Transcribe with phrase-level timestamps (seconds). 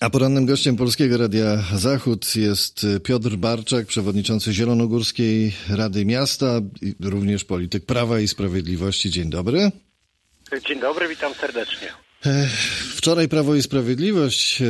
[0.00, 6.60] A porannym gościem Polskiego Radia Zachód jest Piotr Barczak, przewodniczący Zielonogórskiej Rady Miasta,
[7.00, 9.10] również polityk Prawa i Sprawiedliwości.
[9.10, 9.72] Dzień dobry.
[10.68, 11.88] Dzień dobry, witam serdecznie.
[12.94, 14.62] Wczoraj Prawo i Sprawiedliwość,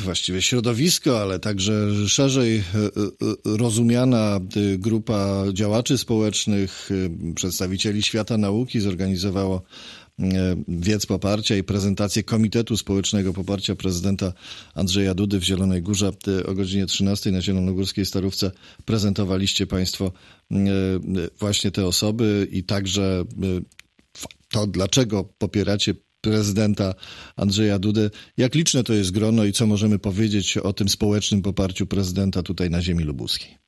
[0.00, 1.72] właściwie środowisko, ale także
[2.08, 2.64] szerzej
[3.44, 4.40] rozumiana
[4.78, 6.90] grupa działaczy społecznych,
[7.34, 9.62] przedstawicieli świata nauki zorganizowało
[10.68, 14.32] wiec poparcia i prezentację Komitetu Społecznego Poparcia prezydenta
[14.74, 16.10] Andrzeja Dudy w Zielonej Górze
[16.46, 18.50] o godzinie 13 na Zielonogórskiej Starówce
[18.84, 20.12] prezentowaliście Państwo
[21.38, 23.24] właśnie te osoby i także
[24.50, 26.94] to, dlaczego popieracie prezydenta
[27.36, 28.10] Andrzeja Dudę.
[28.36, 32.70] Jak liczne to jest grono i co możemy powiedzieć o tym społecznym poparciu prezydenta tutaj
[32.70, 33.58] na ziemi lubuskiej?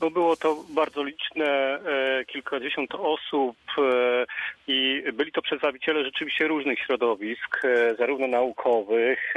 [0.00, 4.26] No było to bardzo liczne, e, kilkadziesiąt osób e,
[4.66, 9.34] i byli to przedstawiciele rzeczywiście różnych środowisk, e, zarówno naukowych,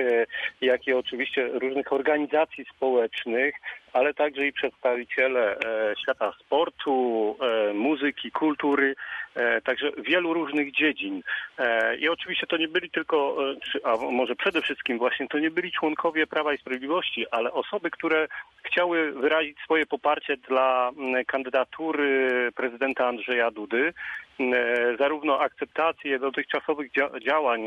[0.61, 3.55] jak i oczywiście różnych organizacji społecznych,
[3.93, 5.57] ale także i przedstawiciele
[6.01, 7.37] świata sportu,
[7.73, 8.95] muzyki, kultury,
[9.63, 11.21] także wielu różnych dziedzin.
[11.99, 13.37] I oczywiście to nie byli tylko,
[13.83, 18.27] a może przede wszystkim właśnie, to nie byli członkowie Prawa i Sprawiedliwości, ale osoby, które
[18.63, 20.91] chciały wyrazić swoje poparcie dla
[21.27, 23.93] kandydatury prezydenta Andrzeja Dudy,
[24.99, 27.61] zarówno akceptację dotychczasowych działań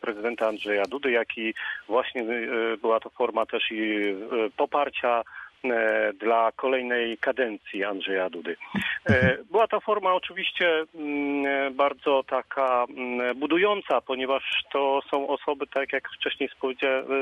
[0.00, 1.54] prezydenta Andrzeja Dudy, jak i
[1.88, 2.24] właśnie
[2.80, 4.14] była to forma też i
[4.56, 5.45] poparcia E,
[6.20, 8.56] dla kolejnej kadencji Andrzeja Dudy.
[9.08, 15.92] E, była to forma oczywiście mm, bardzo taka mm, budująca, ponieważ to są osoby, tak
[15.92, 16.48] jak wcześniej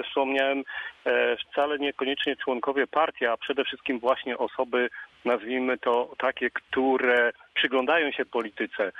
[0.08, 0.64] wspomniałem,
[1.04, 4.90] e, wcale niekoniecznie członkowie partii, a przede wszystkim właśnie osoby,
[5.24, 8.92] nazwijmy to takie, które przyglądają się polityce,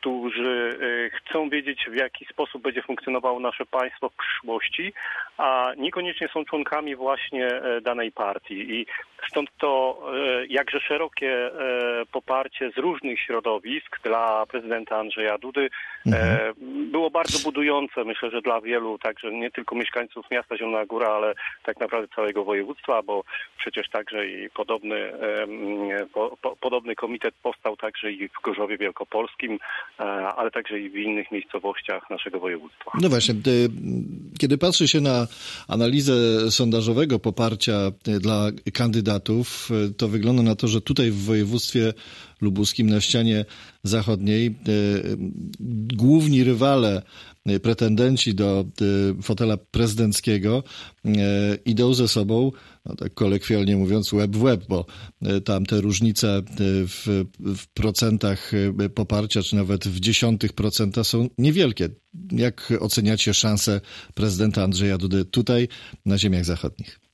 [0.00, 4.92] którzy y, chcą wiedzieć, w jaki sposób będzie funkcjonowało nasze państwo w przyszłości,
[5.38, 8.74] a niekoniecznie są członkami właśnie e, danej partii.
[8.74, 8.86] I
[9.28, 11.50] stąd to e, jakże szerokie e,
[12.12, 15.70] poparcie z różnych środowisk dla prezydenta Andrzeja Dudy
[16.06, 16.54] mhm.
[16.90, 21.34] było bardzo budujące, myślę, że dla wielu, także nie tylko mieszkańców miasta Zielona Góra, ale
[21.62, 23.24] tak naprawdę całego województwa, bo
[23.58, 25.12] przecież także i podobny,
[26.12, 29.58] po, po, podobny komitet powstał także i w Gorzowie Wielkopolskim,
[29.89, 29.89] E,
[30.36, 32.90] ale także i w innych miejscowościach naszego województwa.
[33.00, 33.34] No właśnie,
[34.38, 35.26] kiedy patrzy się na
[35.68, 36.12] analizę
[36.50, 41.92] sondażowego poparcia e, dla kandydatów, e, to wygląda na to, że tutaj w województwie
[42.40, 43.44] lubuskim na ścianie
[43.84, 44.58] zachodniej
[45.96, 47.02] główni rywale
[47.62, 48.64] pretendenci do
[49.22, 50.62] fotela prezydenckiego
[51.64, 52.50] idą ze sobą
[52.84, 54.86] no tak kolekwialnie mówiąc, web w web, bo
[55.22, 56.42] e, tam te różnice e,
[56.86, 61.88] w, w procentach e, poparcia, czy nawet w dziesiątych procenta są niewielkie.
[62.32, 63.80] Jak oceniacie szanse
[64.14, 65.68] prezydenta Andrzeja Dudy tutaj
[66.06, 67.09] na ziemiach zachodnich?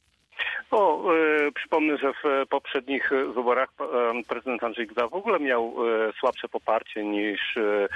[1.55, 3.84] Przypomnę, że w poprzednich wyborach e,
[4.29, 7.89] prezydent Andrzej Duda w ogóle miał e, słabsze poparcie niż e,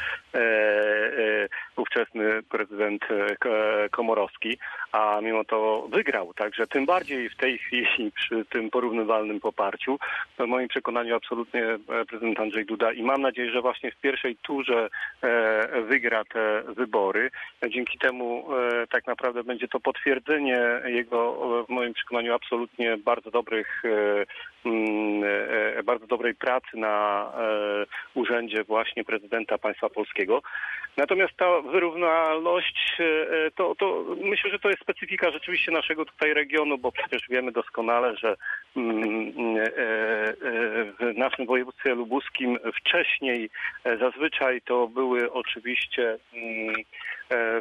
[1.77, 3.03] ówczesny prezydent
[3.91, 4.59] Komorowski,
[4.93, 6.35] a mimo to wygrał.
[6.35, 9.99] Także tym bardziej w tej chwili przy tym porównywalnym poparciu,
[10.39, 11.63] w moim przekonaniu absolutnie
[12.09, 14.89] prezydent Andrzej Duda i mam nadzieję, że właśnie w pierwszej turze
[15.89, 17.31] wygra te wybory.
[17.69, 18.49] Dzięki temu
[18.91, 24.25] tak naprawdę będzie to potwierdzenie jego w moim przekonaniu absolutnie bardzo dobrych, e, e,
[25.85, 30.43] bardzo dobrej pracy na e, urzędzie właśnie prezydenta państwa polskiego.
[30.97, 32.97] Natomiast ta wyrównalność,
[33.57, 38.17] to, to myślę, że to jest specyfika rzeczywiście naszego tutaj regionu, bo przecież wiemy doskonale,
[38.17, 38.37] że
[38.77, 39.33] mm,
[41.01, 43.51] w naszym województwie lubuskim wcześniej
[44.01, 46.75] zazwyczaj to były oczywiście mm,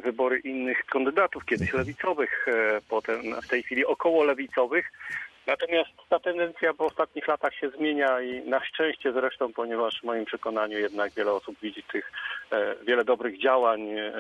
[0.04, 2.46] wybory innych kandydatów, kiedyś lewicowych,
[2.90, 4.92] potem w tej chwili około lewicowych.
[5.50, 10.26] Natomiast ta tendencja po ostatnich latach się zmienia i na szczęście zresztą, ponieważ w moim
[10.26, 12.12] przekonaniu jednak wiele osób widzi tych
[12.52, 14.12] e, wiele dobrych działań, e,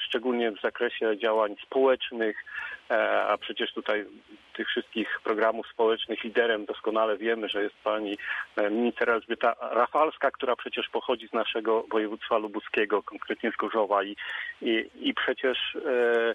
[0.00, 2.65] szczególnie w zakresie działań społecznych, e,
[3.28, 4.06] a przecież tutaj
[4.56, 8.16] tych wszystkich programów społecznych liderem doskonale wiemy, że jest pani
[8.56, 14.04] e, minister Elżbieta Rafalska, która przecież pochodzi z naszego województwa lubuskiego, konkretnie z Gorzowa.
[14.04, 14.16] I,
[14.62, 16.34] i, i przecież e,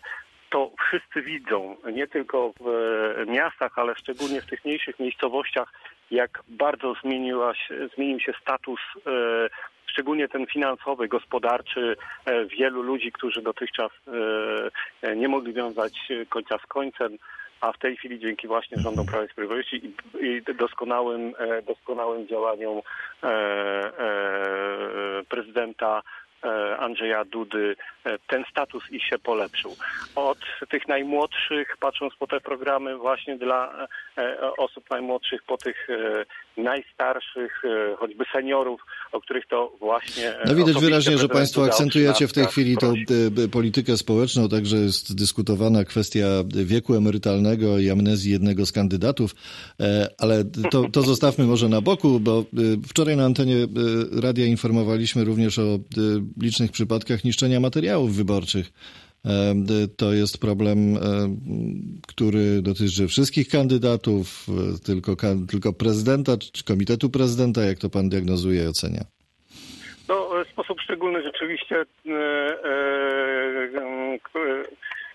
[0.50, 5.74] to wszyscy widzą, nie tylko w e, miastach, ale szczególnie w tych mniejszych miejscowościach,
[6.12, 9.12] jak bardzo zmieniła się, zmienił się status, e,
[9.86, 13.92] szczególnie ten finansowy, gospodarczy e, wielu ludzi, którzy dotychczas
[15.16, 15.94] nie mogli wiązać
[16.30, 17.18] końca z końcem
[17.62, 21.34] a w tej chwili dzięki właśnie rządom Prawa i Sprawiedliwości i, i doskonałym,
[21.68, 22.82] doskonałym działaniom
[25.30, 26.02] prezydenta
[26.80, 27.76] Andrzeja Dudy
[28.28, 29.76] ten status i się polepszył.
[30.16, 30.38] Od
[30.70, 33.88] tych najmłodszych, patrząc po te programy właśnie dla
[34.58, 35.88] osób najmłodszych, po tych
[36.58, 37.62] najstarszych,
[37.98, 40.34] choćby seniorów, o których to właśnie...
[40.46, 42.94] No widać wyraźnie, że Państwo akcentujecie w tej chwili tą
[43.52, 46.26] politykę społeczną, także jest dyskutowana kwestia
[46.66, 49.36] wieku emerytalnego i amnezji jednego z kandydatów,
[50.18, 52.46] ale to, to zostawmy może na boku, bo
[52.88, 53.56] wczoraj na antenie
[54.24, 55.80] radia informowaliśmy również o
[56.42, 58.72] licznych przypadkach niszczenia materiałów wyborczych.
[59.98, 60.98] To jest problem,
[62.08, 64.48] który dotyczy wszystkich kandydatów,
[64.86, 65.16] tylko,
[65.50, 67.62] tylko prezydenta czy komitetu prezydenta.
[67.62, 69.02] Jak to pan diagnozuje i ocenia?
[70.12, 72.80] No, w sposób szczególny rzeczywiście e, e,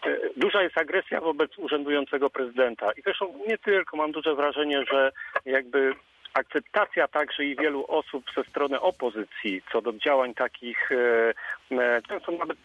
[0.06, 2.92] e, duża jest agresja wobec urzędującego prezydenta.
[2.92, 5.12] I zresztą nie tylko, mam duże wrażenie, że
[5.44, 5.92] jakby
[6.38, 11.34] akceptacja także i wielu osób ze strony opozycji co do działań takich, e,
[11.70, 12.58] e, są nawet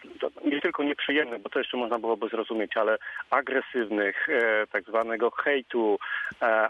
[0.44, 2.98] nie tylko nieprzyjemne, bo to jeszcze można byłoby zrozumieć, ale
[3.30, 5.98] agresywnych, e, tak zwanego hejtu,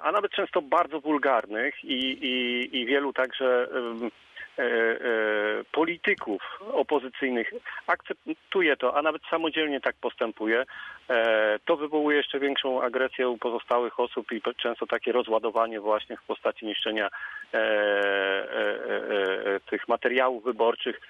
[0.02, 1.96] a nawet często bardzo wulgarnych i,
[2.26, 4.10] i, i wielu także E, e,
[5.72, 7.50] polityków opozycyjnych
[7.86, 10.64] akceptuje to, a nawet samodzielnie tak postępuje,
[11.10, 16.22] e, to wywołuje jeszcze większą agresję u pozostałych osób i często takie rozładowanie właśnie w
[16.22, 17.08] postaci niszczenia
[19.70, 21.00] tych materiałów wyborczych,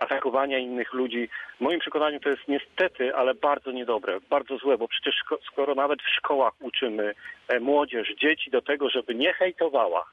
[0.00, 1.28] atakowania innych ludzi.
[1.56, 5.14] W moim przekonaniu to jest niestety, ale bardzo niedobre, bardzo złe, bo przecież
[5.52, 7.14] skoro nawet w szkołach uczymy
[7.60, 10.04] młodzież, dzieci do tego, żeby nie hejtowała,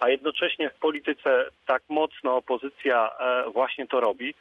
[0.00, 4.34] a jednocześnie w polityce tak mocno opozycja e, właśnie to robi,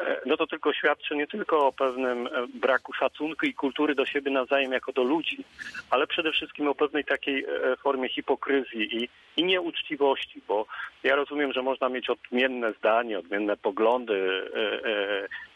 [0.00, 4.06] e, no to tylko świadczy nie tylko o pewnym e, braku szacunku i kultury do
[4.06, 5.44] siebie nawzajem jako do ludzi,
[5.90, 7.46] ale przede wszystkim o pewnej takiej
[7.82, 10.66] formie hipokryzji i, i nieuczciwości, bo
[11.02, 14.50] ja rozumiem, że można mieć odmienne zdanie, odmienne poglądy,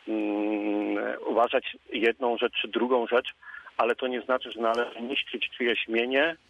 [0.08, 3.35] mm, uważać jedną rzecz czy drugą rzecz,
[3.76, 6.37] ale to nie znaczy, że należy niszczyć czyjeś mienie,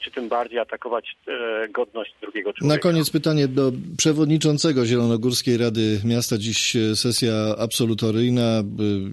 [0.00, 2.74] czy tym bardziej atakować e, godność drugiego człowieka.
[2.74, 6.38] Na koniec pytanie do przewodniczącego Zielonogórskiej Rady Miasta.
[6.38, 8.64] Dziś e, sesja absolutoryjna.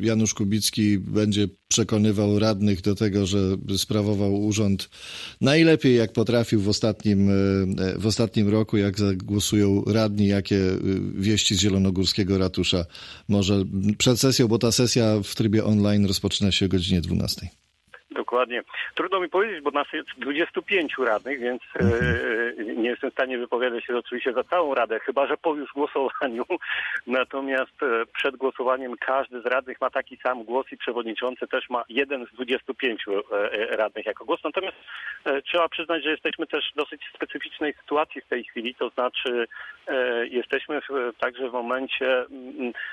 [0.02, 3.38] Janusz Kubicki będzie przekonywał radnych do tego, że
[3.78, 4.90] sprawował urząd
[5.42, 7.30] najlepiej jak potrafił w ostatnim,
[7.96, 10.60] w ostatnim roku, jak zagłosują radni, jakie
[11.16, 12.86] wieści z Zielonogórskiego ratusza.
[13.28, 13.64] Może
[13.98, 17.50] przed sesją, bo ta sesja w trybie online rozpoczyna się o godzinie 12.
[18.30, 18.62] Dokładnie.
[18.96, 23.86] Trudno mi powiedzieć, bo nas jest 25 radnych, więc e, nie jestem w stanie wypowiadać
[23.86, 26.46] się oczywiście za całą radę, chyba że po już głosowaniu.
[27.08, 31.84] Natomiast e, przed głosowaniem każdy z radnych ma taki sam głos i przewodniczący też ma
[31.90, 34.40] jeden z 25 e, radnych jako głos.
[34.44, 34.78] Natomiast
[35.46, 39.48] trzeba przyznać, że jesteśmy też w dosyć specyficznej sytuacji w tej chwili, to znaczy
[40.32, 40.80] jesteśmy
[41.20, 42.26] także w momencie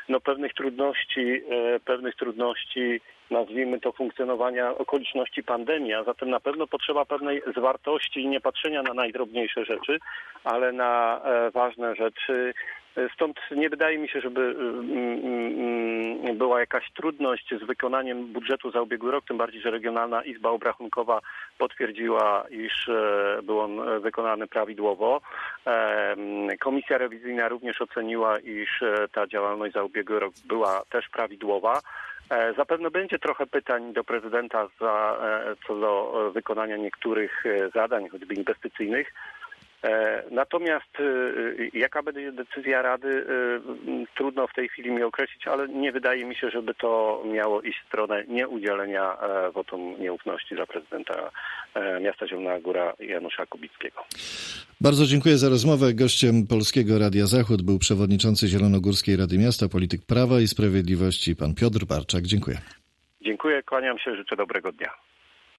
[0.09, 1.43] no, pewnych trudności,
[1.85, 3.01] pewnych trudności
[3.31, 8.83] nazwijmy to, funkcjonowania okoliczności pandemii, a zatem na pewno potrzeba pewnej zwartości i nie patrzenia
[8.83, 9.99] na najdrobniejsze rzeczy,
[10.45, 12.55] ale na e, ważne rzeczy.
[13.15, 14.91] Stąd nie wydaje mi się, żeby mm,
[15.25, 15.53] mm,
[16.25, 20.51] mm, była jakaś trudność z wykonaniem budżetu za ubiegły rok, tym bardziej, że Regionalna Izba
[20.51, 21.21] Obrachunkowa
[21.59, 25.21] potwierdziła, iż e, był on wykonany prawidłowo.
[25.67, 26.17] E,
[26.61, 31.81] Komisja rewizyjna również oceniła, iż ta działalność za ubiegły rok była też prawidłowa.
[32.31, 38.09] E, zapewne będzie trochę pytań do prezydenta za, e, co do wykonania niektórych e, zadań,
[38.09, 39.15] choćby inwestycyjnych.
[40.31, 40.91] Natomiast
[41.73, 43.27] jaka będzie decyzja Rady,
[44.17, 47.81] trudno w tej chwili mi określić, ale nie wydaje mi się, żeby to miało iść
[47.85, 49.17] w stronę nieudzielenia
[49.55, 51.31] wotum nieufności dla prezydenta
[52.01, 54.05] miasta Zielona Góra Janusza Kubickiego.
[54.81, 55.95] Bardzo dziękuję za rozmowę.
[55.95, 61.85] Gościem Polskiego Radia Zachód był przewodniczący Zielonogórskiej Rady Miasta, polityk Prawa i Sprawiedliwości, pan Piotr
[61.85, 62.23] Barczak.
[62.23, 62.57] Dziękuję.
[63.21, 64.91] Dziękuję, kłaniam się, życzę dobrego dnia.